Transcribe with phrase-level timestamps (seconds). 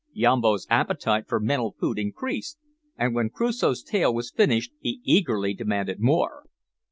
[0.13, 2.57] Yambo's appetite for mental food increased,
[2.97, 6.45] and when Crusoe's tale was finished he eagerly demanded more.